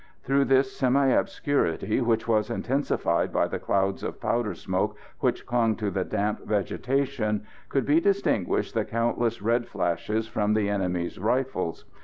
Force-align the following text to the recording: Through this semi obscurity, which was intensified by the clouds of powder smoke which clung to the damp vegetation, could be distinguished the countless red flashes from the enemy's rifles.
Through 0.23 0.45
this 0.45 0.75
semi 0.75 1.05
obscurity, 1.09 2.01
which 2.01 2.27
was 2.27 2.49
intensified 2.49 3.31
by 3.31 3.47
the 3.47 3.59
clouds 3.59 4.01
of 4.01 4.19
powder 4.19 4.55
smoke 4.55 4.97
which 5.19 5.45
clung 5.45 5.75
to 5.75 5.91
the 5.91 6.03
damp 6.03 6.43
vegetation, 6.43 7.45
could 7.69 7.85
be 7.85 7.99
distinguished 8.01 8.73
the 8.73 8.83
countless 8.83 9.43
red 9.43 9.67
flashes 9.67 10.27
from 10.27 10.55
the 10.55 10.69
enemy's 10.71 11.19
rifles. 11.19 11.85